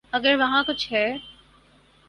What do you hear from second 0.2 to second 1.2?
وہاں کچھ ہے۔